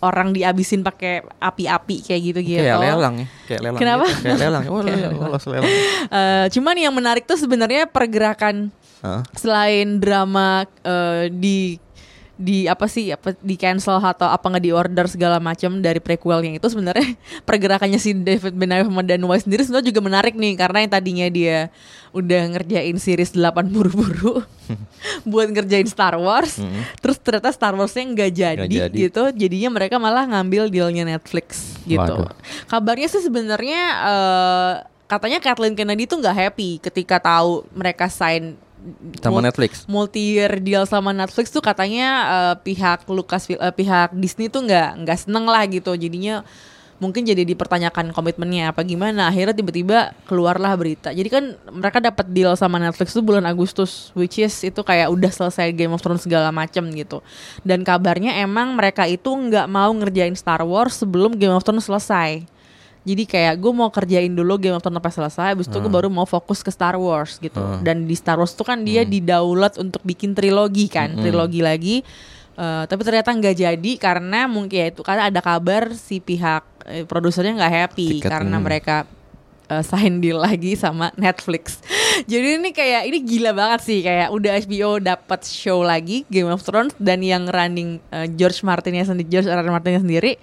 [0.00, 3.80] orang dihabisin pakai api-api kayak gitu gitu Kayak lelang ya, kayak lelang.
[3.80, 4.06] Kenapa?
[4.08, 4.24] gitu.
[4.24, 4.64] Kayak lelang.
[4.72, 5.72] Oh, lolos lelang.
[6.10, 8.72] Eh, cuman yang menarik tuh sebenarnya pergerakan
[9.04, 9.22] Hah?
[9.36, 11.76] selain drama eh, di
[12.40, 16.56] di apa sih apa di cancel atau apa nggak di order segala macam dari prequelnya
[16.56, 17.12] itu sebenarnya
[17.48, 21.26] pergerakannya si David Benayev sama Dan Weiss sendiri sebenarnya juga menarik nih karena yang tadinya
[21.28, 21.68] dia
[22.16, 24.40] udah ngerjain series 8 buru-buru
[25.30, 26.56] buat ngerjain Star Wars
[27.04, 28.96] terus ternyata Star Warsnya nggak jadi, jadi.
[28.96, 32.32] gitu jadinya mereka malah ngambil dealnya Netflix gitu Waduh.
[32.72, 34.72] kabarnya sih sebenarnya eh,
[35.04, 38.56] katanya Kathleen Kennedy tuh nggak happy ketika tahu mereka sign
[39.20, 39.84] Sama Netflix.
[39.84, 45.44] multi-year deal sama Netflix tuh katanya eh, pihak Lucas pihak Disney tuh nggak nggak seneng
[45.44, 45.92] lah gitu.
[45.94, 46.40] Jadinya
[47.00, 49.32] mungkin jadi dipertanyakan komitmennya apa gimana.
[49.32, 51.10] Akhirnya tiba-tiba keluarlah berita.
[51.10, 55.32] Jadi kan mereka dapat deal sama Netflix tuh bulan Agustus which is itu kayak udah
[55.32, 57.24] selesai Game of Thrones segala macem gitu.
[57.64, 62.59] Dan kabarnya emang mereka itu nggak mau ngerjain Star Wars sebelum Game of Thrones selesai
[63.00, 66.12] jadi kayak gue mau kerjain dulu Game of Thrones sampai selesai, habis itu gue baru
[66.12, 67.60] mau fokus ke Star Wars gitu.
[67.80, 72.04] Dan di Star Wars tuh kan dia didaulat untuk bikin trilogi kan, trilogi lagi.
[72.60, 77.08] Eh, tapi ternyata nggak jadi karena mungkin ya itu karena ada kabar si pihak eh,
[77.08, 78.64] produsernya nggak happy Tiket, karena hmm.
[78.68, 79.08] mereka
[79.72, 81.80] eh, sign deal lagi sama Netflix.
[82.28, 86.60] Jadi ini kayak ini gila banget sih kayak udah HBO dapat show lagi Game of
[86.60, 89.64] Thrones dan yang running eh, George Martinnya sendiri George R.
[89.64, 89.72] R.
[89.72, 90.36] Martinnya sendiri.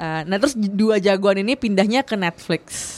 [0.00, 2.96] Eh, nah terus dua jagoan ini pindahnya ke Netflix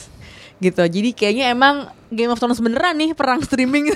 [0.62, 0.86] gitu.
[0.86, 3.90] Jadi kayaknya emang Game of Thrones beneran nih perang streaming.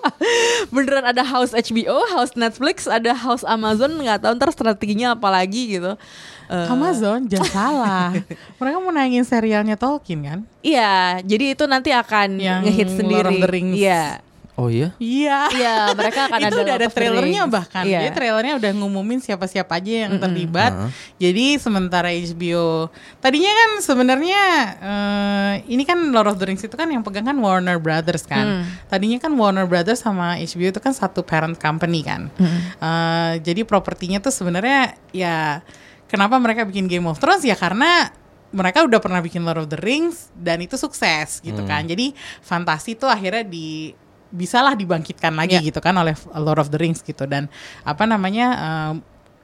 [0.74, 5.76] beneran ada house HBO, house Netflix, ada house Amazon nggak tahu ntar strateginya apa lagi
[5.76, 6.00] gitu.
[6.48, 8.16] Eh, Amazon jangan salah.
[8.56, 10.40] Mereka mau nangin serialnya Tolkien kan?
[10.64, 13.36] Iya, jadi itu nanti akan Yang ngehit sendiri.
[13.76, 14.24] Iya.
[14.58, 14.92] Oh iya?
[14.98, 15.48] Iya.
[15.50, 17.54] Iya, mereka akan itu ada udah ada trailernya Rings.
[17.54, 17.84] bahkan.
[17.86, 17.98] Iya.
[18.04, 20.72] Jadi trailernya udah ngumumin siapa-siapa aja yang terlibat.
[21.16, 24.42] Jadi sementara HBO tadinya kan sebenarnya
[24.76, 28.30] eh, ini kan Lord of the Rings itu kan yang pegang kan Warner Brothers Mm.
[28.30, 28.46] kan.
[28.86, 32.28] Tadinya kan Warner Brothers sama HBO itu kan satu parent company kan.
[32.36, 35.64] Eh, jadi propertinya tuh sebenarnya ya
[36.04, 38.12] kenapa mereka bikin Game of Thrones ya karena
[38.50, 41.86] mereka udah pernah bikin Lord of the Rings dan itu sukses gitu kan.
[41.86, 43.94] Jadi fantasi tuh akhirnya di
[44.30, 45.62] bisalah dibangkitkan lagi Ya.
[45.62, 47.50] gitu kan oleh Lord of the Rings gitu dan
[47.82, 48.94] apa namanya em,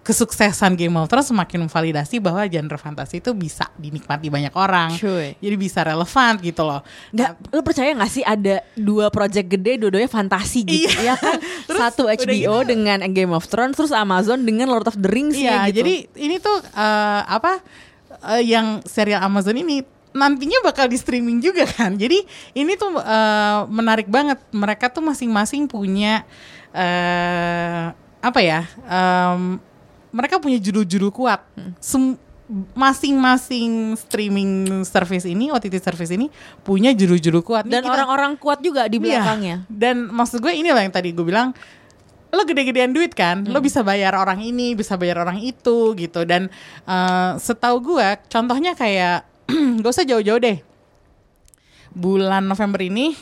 [0.00, 4.94] kesuksesan Game of Thrones semakin memvalidasi bahwa genre fantasi itu bisa dinikmati banyak orang.
[4.94, 5.34] Cuy.
[5.34, 6.78] Jadi bisa relevan gitu loh.
[7.10, 11.10] Nggak, lu percaya gak sih ada dua project gede dua-duanya fantasi gitu Iya.
[11.10, 11.42] ya kan?
[11.66, 12.22] Terus Satu HBO
[12.62, 15.82] gitu- dengan Game of Thrones terus Amazon dengan Lord of the Rings Iya, ya gitu.
[15.82, 17.58] jadi ini tuh eh, apa
[18.30, 19.82] eh, yang serial Amazon ini
[20.16, 21.92] nantinya bakal di streaming juga kan.
[22.02, 24.40] Jadi ini tuh eh, menarik banget.
[24.50, 26.24] Mereka tuh masing-masing punya
[26.72, 28.64] eh apa ya?
[28.88, 29.60] em,
[30.10, 31.44] mereka punya judul-judul kuat.
[31.78, 32.16] Sem-
[32.78, 34.50] masing-masing streaming
[34.86, 36.30] service ini, OTT service ini
[36.62, 37.66] punya judul-judul kuat.
[37.66, 39.18] Dan orang-orang kuat juga di Iya.
[39.20, 39.56] belakangnya.
[39.66, 41.50] Dan maksud gue ini yang tadi gue bilang
[42.30, 46.22] lo gede-gedean duit kan, lo bisa bayar orang ini, bisa bayar orang itu gitu.
[46.22, 46.46] Dan
[46.86, 49.26] eh, setahu gue, contohnya kayak
[49.82, 50.58] gak usah jauh-jauh deh.
[51.96, 53.16] Bulan November ini,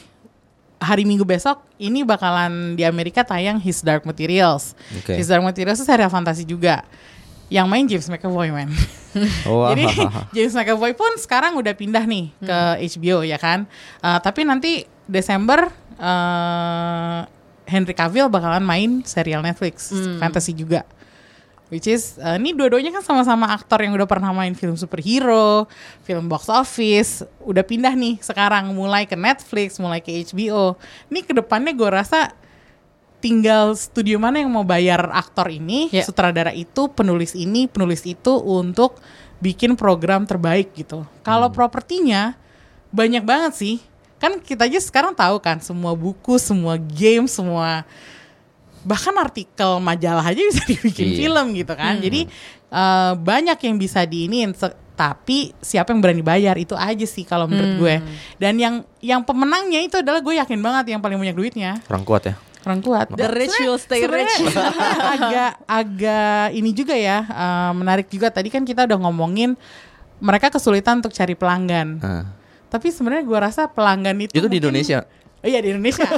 [0.82, 4.76] hari Minggu besok ini bakalan di Amerika tayang His Dark Materials.
[5.00, 5.16] Oke.
[5.16, 6.82] His Dark Materials itu serial fantasi juga.
[7.52, 8.70] Yang main James McAvoy man.
[9.46, 9.86] Oh, Jadi.
[10.34, 12.58] James McAvoy pun sekarang udah pindah nih ke
[12.98, 13.62] HBO ya kan.
[14.02, 17.20] Eh, tapi nanti Desember eh
[17.64, 20.82] Henry Cavill bakalan main serial Netflix fantasy juga.
[21.72, 25.64] Which is uh, ini dua-duanya kan sama-sama aktor yang udah pernah main film superhero,
[26.04, 30.76] film box office, udah pindah nih sekarang mulai ke Netflix, mulai ke HBO.
[31.08, 32.36] Ini ke depannya gue rasa
[33.24, 36.04] tinggal studio mana yang mau bayar aktor ini, Ya.
[36.04, 39.00] sutradara itu, penulis ini, penulis itu untuk
[39.40, 41.08] bikin program terbaik gitu.
[41.24, 42.36] Kalau propertinya
[42.92, 43.76] banyak banget sih.
[44.20, 47.82] Kan kita aja sekarang tahu kan semua buku, semua game, semua
[48.84, 51.16] bahkan artikel majalah aja bisa dibikin Iya.
[51.18, 51.98] film gitu kan.
[51.98, 52.28] Jadi
[52.70, 54.52] eh, banyak yang bisa diinin
[54.94, 57.94] tapi siapa yang berani bayar itu aja sih kalau menurut gue.
[58.36, 62.24] Dan yang yang pemenangnya itu adalah gue yakin banget yang paling banyak duitnya Kurang kuat
[62.24, 62.34] ya.
[62.62, 63.06] orang kuat.
[63.10, 64.40] The rich will stay rich.
[65.14, 69.52] Agak agak ini juga ya eh, menarik juga tadi kan kita udah ngomongin
[70.16, 71.98] mereka kesulitan untuk cari pelanggan.
[71.98, 72.24] Nah,
[72.66, 75.04] Tapi sebenarnya gua rasa pelanggan itu itu di Indonesia.
[75.44, 76.08] Oh iya di Indonesia.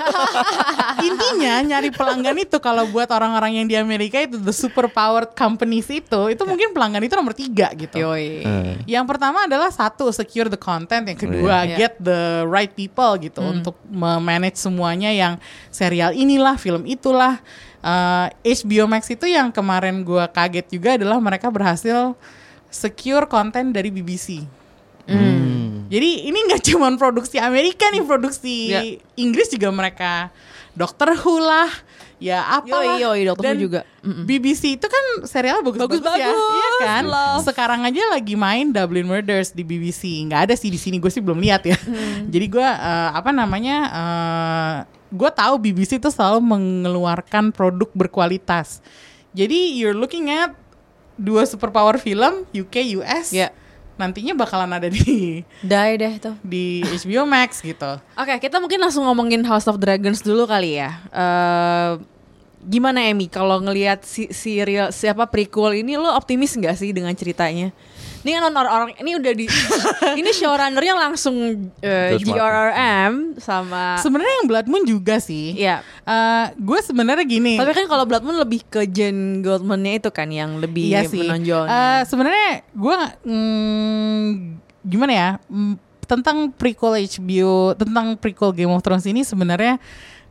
[1.11, 5.91] Intinya nyari pelanggan itu kalau buat orang-orang yang di Amerika itu the super powered companies
[5.91, 7.99] itu itu mungkin pelanggan itu nomor tiga gitu.
[7.99, 8.47] Yoi.
[8.47, 8.75] Eh.
[8.87, 11.75] Yang pertama adalah satu secure the content, yang kedua Iya.
[11.75, 15.43] get the right people gitu untuk memanage semuanya yang
[15.75, 17.43] serial inilah, film itulah.
[17.87, 22.15] Uh, HBO Max itu yang kemarin gua kaget juga adalah mereka berhasil
[22.67, 24.43] secure konten dari BBC.
[25.07, 25.87] Hmm.
[25.87, 28.83] Jadi ini nggak cuma produksi Amerika nih, produksi Ya.
[29.15, 30.35] Inggris juga mereka
[30.75, 31.71] Doctor Who lah,
[32.19, 32.99] ya apalah.
[33.01, 33.81] Yoi, yoi, Doctor Who juga.
[34.03, 34.27] Mm-mm.
[34.27, 37.03] BBC itu kan serial bagus-bagus ya, iya kan?
[37.07, 37.47] love.
[37.47, 41.23] Sekarang aja lagi main Dublin Murders di BBC, nggak ada sih di sini gue sih
[41.23, 41.79] belum lihat ya.
[41.79, 42.29] Hmm.
[42.35, 43.77] Jadi gue eh, apa namanya?
[43.89, 48.83] eh, gue tahu BBC itu selalu mengeluarkan produk berkualitas.
[49.33, 50.53] Jadi you're looking at
[51.17, 53.33] dua superpower film UK US.
[53.33, 53.49] Ya.
[53.97, 56.37] Nantinya bakalan ada di Die deh tuh.
[56.45, 57.97] di HBO Max gitu.
[58.17, 61.01] Oke, kita mungkin langsung ngomongin House of Dragons dulu kali ya.
[61.13, 61.93] Eh
[62.67, 67.71] gimana Emmy kalau ngelihat si serial siapa prequel ini lo optimis nggak sih dengan ceritanya?
[68.27, 69.47] Ini kan orang-orang ini udah di
[70.21, 75.55] ini showrunnernya langsung eh, George GRRM sama Sebenarnya yang Blood Moon juga sih.
[75.55, 75.87] ya.
[76.03, 77.55] Eh, gue sebenarnya gini.
[77.55, 81.23] Tapi kan kalau Blood Moon lebih ke Jen Goldman-nya itu kan yang lebih iya sih.
[81.23, 81.71] menonjolnya.
[81.71, 82.99] Eh, sebenarnya gue
[83.31, 84.27] mm,
[84.83, 85.75] gimana ya mm,
[86.07, 89.79] tentang prequel HBO tentang prequel Game of Thrones ini sebenarnya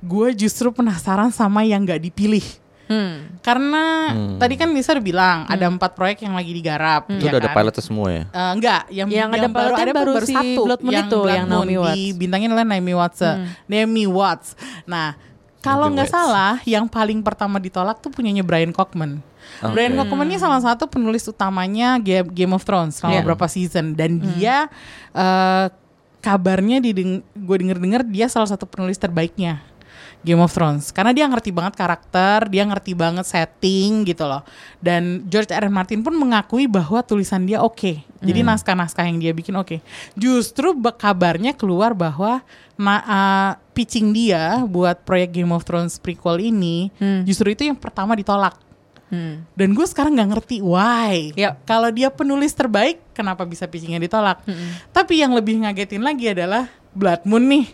[0.04, 2.44] gue justru penasaran sama yang nggak dipilih.
[2.86, 3.40] Hmm.
[3.40, 4.38] Karena Hmm.
[4.38, 7.08] tadi kan Lisa udah bilang ada empat proyek yang lagi digarap.
[7.08, 7.56] Itu ya udah ada kan?
[7.56, 8.24] pilotnya semua ya.
[8.26, 11.34] Eh, enggak, yang, Yang ada baru ada baru baru, si satu Blood Moon itu, Blood
[11.34, 11.98] yang Naomi Moon, Watts.
[11.98, 13.22] dibintangin oleh Naomi Watts.
[13.66, 14.48] Naomi Watts.
[14.84, 15.18] Nah,
[15.60, 19.26] kalau Naomi nggak salah, yang paling pertama ditolak tuh punyanya Brian Cockman.
[19.60, 19.72] Oke.
[19.72, 23.22] Brian Cockman ini salah satu penulis utamanya Ga- Game of Thrones selama Iya.
[23.22, 24.70] beberapa season dan dia
[25.12, 25.66] eh,
[26.20, 29.62] kabarnya dideng gue denger-dengar dia salah satu penulis terbaiknya
[30.26, 34.42] Game of Thrones karena dia ngerti banget karakter, dia ngerti banget setting gitu loh.
[34.82, 35.62] Dan George R.
[35.62, 35.70] R.
[35.70, 38.02] Martin pun mengakui bahwa tulisan dia oke.
[38.26, 39.86] Jadi naskah-naskah yang dia bikin oke.
[40.18, 42.42] Justru be- kabarnya keluar bahwa
[42.74, 46.90] na- uh, pitching dia buat proyek Game of Thrones prequel ini
[47.22, 48.58] justru itu yang pertama ditolak.
[49.06, 49.46] Hmm.
[49.54, 51.30] Dan gue sekarang nggak ngerti why.
[51.38, 51.62] Yap.
[51.70, 54.42] Kalau dia penulis terbaik, kenapa bisa pitchingnya ditolak?
[54.90, 57.66] Tapi yang lebih ngagetin lagi adalah Blood Moon nih,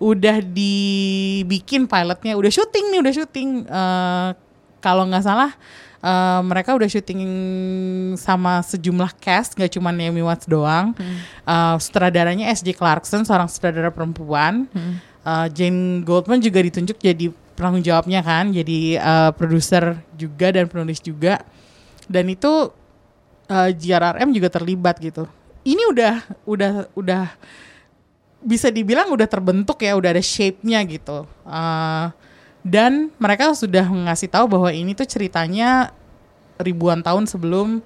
[0.00, 3.48] udah dibikin pilotnya, udah syuting nih, udah syuting.
[3.64, 4.30] Eh,
[4.82, 5.54] Kalau nggak salah,
[6.02, 7.22] eh, mereka udah syuting
[8.18, 10.90] sama sejumlah cast, nggak cuma Naomi Watts doang.
[11.46, 12.74] Eh, sutradaranya S.J.
[12.74, 14.66] Clarkson, seorang sutradara perempuan.
[15.22, 20.98] Eh, Jane Goldman juga ditunjuk jadi penanggung jawabnya kan, jadi eh, produser juga dan penulis
[20.98, 21.38] juga.
[22.10, 22.74] Dan itu
[23.46, 25.30] eh, GRRM juga terlibat gitu.
[25.62, 27.30] Ini udah udah udah
[28.42, 31.24] bisa dibilang udah terbentuk ya, udah ada shape-nya gitu.
[31.46, 32.06] Eh,
[32.62, 35.90] dan mereka sudah ngasih tahu bahwa ini tuh ceritanya
[36.58, 37.82] ribuan tahun sebelum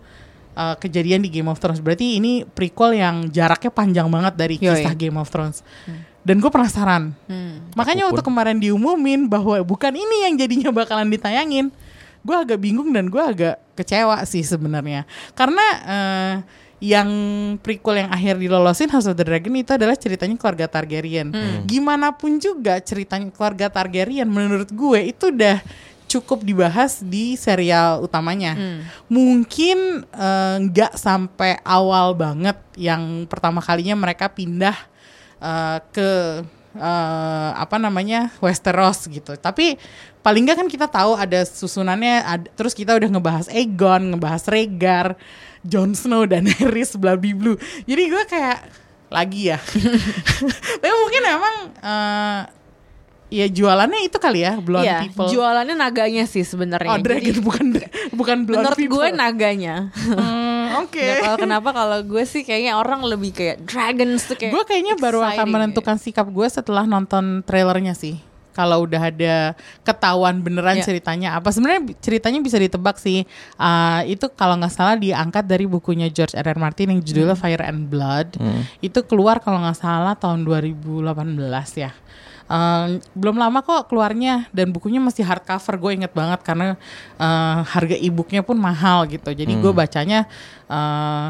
[0.56, 1.80] eh, kejadian di Game of Thrones.
[1.80, 4.82] Berarti ini prequel yang jaraknya panjang banget dari Yoi.
[4.82, 5.60] kisah Game of Thrones.
[6.26, 7.14] Dan gue penasaran.
[7.30, 7.70] Hmm.
[7.78, 11.70] Makanya Aku waktu kemarin diumumin bahwa bukan ini yang jadinya bakalan ditayangin,
[12.26, 15.06] gue agak bingung dan gue agak kecewa sih sebenarnya.
[15.38, 16.34] Karena eh,
[16.76, 17.08] yang
[17.64, 21.32] prequel yang akhir dilolosin House of the Dragon itu adalah ceritanya keluarga Targaryen.
[21.64, 25.64] Gimana pun juga ceritanya keluarga Targaryen menurut gue itu udah
[26.06, 28.54] cukup dibahas di serial utamanya.
[29.08, 34.76] Mungkin eh, nggak sampai awal banget yang pertama kalinya mereka pindah
[35.40, 36.10] eh, ke
[36.76, 39.32] eh, apa namanya Westeros gitu.
[39.34, 39.80] Tapi
[40.20, 42.20] paling nggak kan kita tahu ada susunannya.
[42.20, 45.16] ad- terus kita udah ngebahas Aegon, ngebahas Rhaegar,
[45.66, 47.52] Jon Snow dan Daenerys bla bla bla.
[47.82, 48.58] Jadi gue kayak
[49.06, 49.58] lagi ya.
[50.80, 52.40] Tapi mungkin emang eh,
[53.26, 55.26] ya jualannya itu kali ya blonde Iya, people.
[55.30, 56.94] jualannya naganya sih sebenarnya.
[56.94, 57.66] oh dragon Jadi, bukan
[58.14, 59.02] bukan blonde menurut people.
[59.02, 59.90] gue naganya.
[59.94, 61.02] Hmm, Oke.
[61.02, 64.54] Nggak tahu kenapa kalau gue sih kayaknya orang lebih kayak dragons tuh kayak.
[64.54, 68.18] Gue kayaknya baru akan menentukan sikap gue setelah nonton trailernya sih.
[68.56, 69.52] Kalau udah ada
[69.84, 70.88] ketahuan beneran Iya.
[70.88, 73.28] ceritanya apa, sebenarnya ceritanya bisa ditebak sih.
[73.60, 76.48] Ah, itu kalau nggak salah diangkat dari bukunya George R.
[76.48, 76.56] R.
[76.56, 78.40] Martin yang judulnya Fire and Blood.
[78.80, 81.04] Itu keluar kalau nggak salah tahun 2018
[81.76, 81.92] ya.
[82.46, 86.78] Eh, belum lama kok keluarnya dan bukunya masih hardcover gue inget banget karena
[87.18, 90.30] eh, harga e-booknya pun mahal gitu jadi gue bacanya
[90.70, 91.26] eh,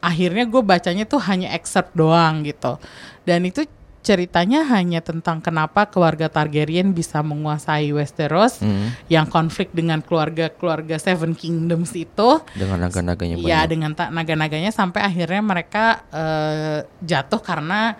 [0.00, 2.80] akhirnya gue bacanya tuh hanya excerpt doang gitu
[3.28, 3.68] dan itu
[4.00, 8.94] ceritanya hanya tentang kenapa keluarga Targaryen bisa menguasai Westeros Hmm.
[9.06, 13.68] yang konflik dengan keluarga-keluarga Seven Kingdoms itu dengan naga-naganya ya banyak.
[13.68, 17.98] dengan naga-naganya sampai akhirnya mereka eh, jatuh karena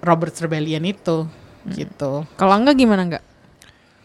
[0.00, 1.26] Robert's Rebellion itu
[1.66, 3.24] gitu Kalau enggak gimana enggak?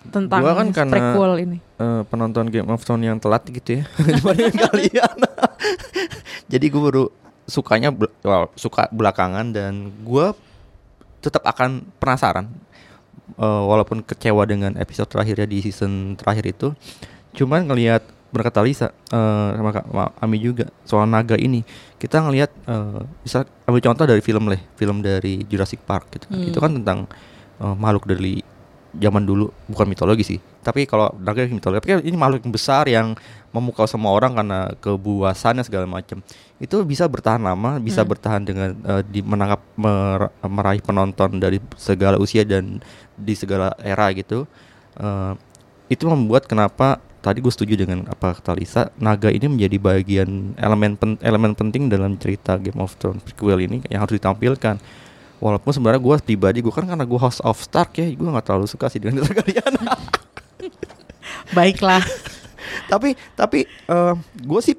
[0.06, 1.58] Tentang Gua kan karena- prequel ini.
[1.76, 3.84] Eh, penonton Game of Thrones yang telat gitu ya
[4.15, 5.17] dibanding kalian.
[6.52, 7.04] Jadi gue baru
[7.43, 7.89] sukanya
[8.21, 10.28] well, suka belakangan dan gue
[11.25, 12.45] tetap akan penasaran
[13.35, 16.67] Eh, walaupun kecewa dengan episode terakhirnya di season terakhir itu.
[17.33, 19.85] Cuman ngelihat berkata Lisa eh, sama Kak
[20.21, 21.63] Ami juga soal naga ini
[21.97, 26.43] kita ngelihat eh, misal ambil contoh dari film lah film dari Jurassic Park gitu kan.
[26.43, 26.99] itu kan tentang
[27.63, 28.43] eh, makhluk dari
[28.91, 33.15] zaman dulu bukan mitologi sih tapi kalau naga mitologi tapi ini makhluk yang besar yang
[33.55, 36.19] memukau semua orang karena kebuasannya segala macam
[36.55, 42.15] itu bisa bertahan lama bisa bertahan dengan eh, di menangkap mer- meraih penonton dari segala
[42.15, 42.79] usia dan
[43.19, 44.47] di segala era gitu.
[44.95, 45.33] Eh,
[45.91, 50.95] itu membuat kenapa tadi gue setuju dengan apa kata Lisa naga ini menjadi bagian elemen
[50.95, 54.79] pen- elemen penting dalam cerita Game of Thrones prequel ini yang harus ditampilkan.
[55.43, 58.71] Walaupun sebenarnya gue pribadi gue kan karena gue House of Stark ya gue nggak terlalu
[58.71, 59.75] suka sih dengan Targaryen
[61.51, 62.01] baiklah.
[62.87, 63.67] Tapi tapi
[64.39, 64.75] gue sih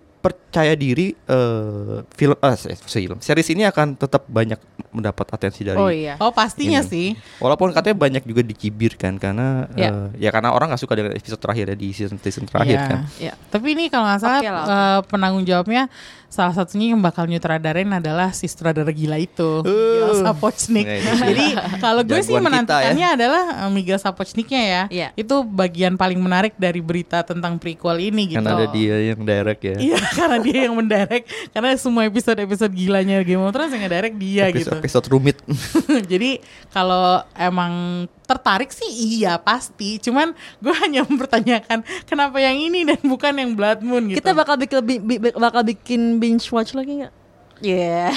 [0.57, 4.57] percaya diri eh, film eh, se- film series ini akan tetap banyak
[4.89, 6.17] mendapat atensi dari Oh iya.
[6.17, 6.89] oh pastinya Ini.
[6.89, 9.93] sih Walaupun katanya banyak juga dicibir kan karena Ya.
[9.93, 12.89] eh, ya karena orang nggak suka dengan episode terakhir ya di season season terakhir Iya.
[12.89, 12.99] kan.
[13.19, 13.33] Ya.
[13.47, 14.73] Tapi ini kalau nggak salah Oke lah, oke.
[14.73, 15.93] eh, penanggung jawabnya
[16.27, 20.21] salah satunya yang bakal nyutradarin adalah si sutradara gila itu, Miguel Uh.
[20.23, 20.85] Sapochnik.
[20.85, 21.47] Nah, itu Jadi
[21.79, 24.83] kalau gue sih kita menantikannya adalah eh, Miguel Sapochniknya ya.
[24.89, 25.09] Iya.
[25.15, 28.39] Itu bagian paling menarik dari berita tentang prequel ini gitu.
[28.39, 29.77] Kan ada dia yang direct ya.
[29.79, 31.27] Iya, karena dia yang mendirect.
[31.51, 34.71] Karena semua episode-episode gilanya Game of Thrones yang ngedirect dia episode, gitu.
[34.79, 35.37] episode rumit.
[36.13, 36.39] Jadi
[36.71, 38.87] kalau emang tertarik sih
[39.19, 39.99] iya pasti.
[39.99, 40.31] Cuman
[40.63, 44.23] gue hanya mempertanyakan kenapa yang ini dan bukan yang Blood Moon gitu.
[44.23, 47.15] Kita bakal bikin bi- bi- bakal bikin binge watch lagi nggak?
[47.57, 48.13] Iya,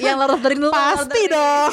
[0.00, 1.72] yang Lord of the Rings pasti dong.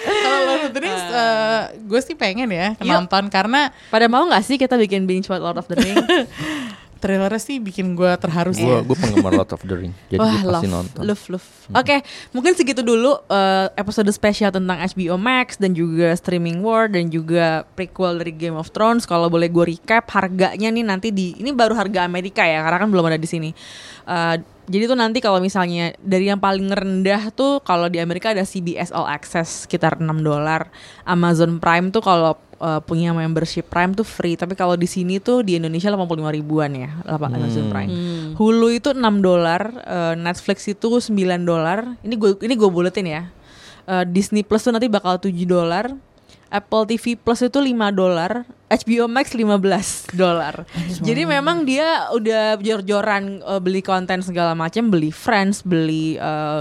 [0.00, 2.88] Kalau Lord of the Rings, eh, gue sih pengen ya Yuk.
[2.88, 6.04] nonton karena Pada mau nggak sih kita bikin binge watch Lord of the Rings?
[7.00, 8.68] Trailernya sih bikin gue terharu sih.
[8.84, 11.00] Gue penggemar Lord of the Ring, jadi Wah, pasti love, nonton.
[11.02, 11.46] love, love.
[11.72, 12.04] Oke,
[12.36, 17.64] mungkin segitu dulu eh, episode spesial tentang HBO Max dan juga streaming war dan juga
[17.74, 19.08] prequel dari Game of Thrones.
[19.08, 22.88] Kalau boleh gue recap harganya nih nanti di ini baru harga Amerika ya karena kan
[22.92, 23.50] belum ada di sini.
[24.04, 24.36] Eh,
[24.70, 28.94] jadi tuh nanti kalau misalnya dari yang paling rendah tuh kalau di Amerika ada CBS
[28.94, 30.70] All Access sekitar 6 dolar.
[31.02, 35.40] Amazon Prime tuh kalau eh, punya membership Prime tuh free, tapi kalau di sini tuh
[35.40, 37.90] di Indonesia 85 ribuan ya, apa Amazon Prime.
[38.36, 41.96] Hulu itu 6 dolar, eh, Netflix itu 9 dolar.
[42.04, 43.22] Ini gue ini gue buletin ya.
[43.88, 45.90] Eh, Disney Plus tuh nanti bakal 7 dolar.
[46.50, 50.66] Apple TV Plus itu 5 dolar, HBO Max 15 dolar.
[50.98, 56.60] Jadi memang dia udah jor-joran eh, beli konten segala macam, beli Friends, beli eh,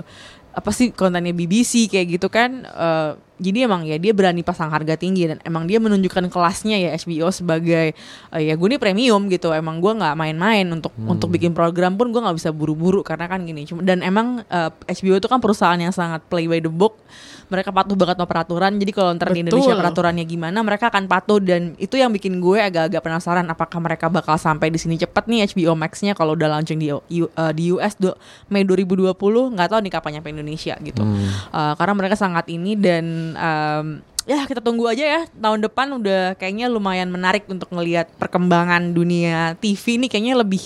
[0.50, 2.70] apa sih kontennya BBC kayak gitu kan.
[2.70, 6.92] Eh, jadi emang ya dia berani pasang harga tinggi dan emang dia menunjukkan kelasnya ya
[6.94, 7.96] HBO sebagai
[8.30, 9.50] eh, ya gue nih premium gitu.
[9.50, 13.42] Emang gue nggak main-main untuk untuk bikin program pun gue nggak bisa buru-buru karena kan
[13.42, 13.64] gini.
[13.64, 17.00] Cuma dan emang eh, HBO itu kan perusahaan yang sangat play by the book.
[17.48, 18.78] Mereka patuh banget sama peraturan.
[18.78, 22.62] Jadi kalau ntar di Indonesia peraturannya gimana, mereka akan patuh dan itu yang bikin gue
[22.62, 26.78] agak-agak penasaran apakah mereka bakal sampai di sini cepat nih HBO Max-nya kalau udah launching
[26.78, 28.14] di U- eh, di US do-
[28.48, 29.18] Mei 2020
[29.50, 31.02] nggak tahu nih kapan nyampe Indonesia gitu.
[31.50, 33.86] Eh, karena mereka sangat ini dan em,
[34.30, 39.58] ya kita tunggu aja ya tahun depan udah kayaknya lumayan menarik untuk ngelihat perkembangan dunia
[39.58, 40.62] TV ini kayaknya lebih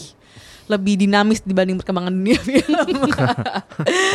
[0.67, 3.11] lebih dinamis dibanding perkembangan dunia film.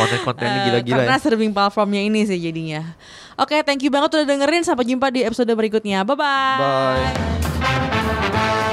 [0.01, 1.53] Konten-kontennya gila-gila Karena ya.
[1.53, 2.97] platformnya ini sih jadinya.
[3.37, 4.65] Oke, thank you banget udah dengerin.
[4.65, 6.01] Sampai jumpa di episode berikutnya.
[6.01, 6.57] Bye-bye.
[7.61, 8.65] Bye.